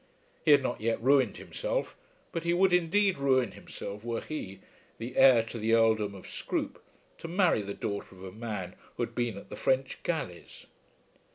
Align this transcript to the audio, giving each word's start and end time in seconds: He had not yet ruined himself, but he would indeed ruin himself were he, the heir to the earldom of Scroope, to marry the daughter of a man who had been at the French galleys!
He 0.43 0.49
had 0.49 0.63
not 0.63 0.81
yet 0.81 0.99
ruined 0.99 1.37
himself, 1.37 1.95
but 2.31 2.43
he 2.43 2.55
would 2.55 2.73
indeed 2.73 3.19
ruin 3.19 3.51
himself 3.51 4.03
were 4.03 4.21
he, 4.21 4.59
the 4.97 5.15
heir 5.15 5.43
to 5.43 5.59
the 5.59 5.75
earldom 5.75 6.15
of 6.15 6.25
Scroope, 6.27 6.81
to 7.19 7.27
marry 7.27 7.61
the 7.61 7.75
daughter 7.75 8.15
of 8.15 8.23
a 8.23 8.31
man 8.31 8.75
who 8.97 9.03
had 9.03 9.13
been 9.13 9.37
at 9.37 9.49
the 9.51 9.55
French 9.55 9.99
galleys! 10.01 10.65